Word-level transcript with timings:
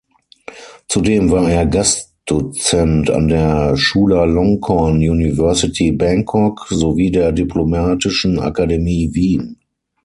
Zudem 0.87 1.29
war 1.29 1.47
er 1.47 1.67
Gastdozent 1.67 3.11
an 3.11 3.27
der 3.27 3.75
Chulalongkorn 3.75 4.95
University 4.97 5.91
Bangkok 5.91 6.65
sowie 6.71 7.11
der 7.11 7.31
Diplomatischen 7.31 8.39
Akademie 8.39 9.13
Wien. 9.13 9.59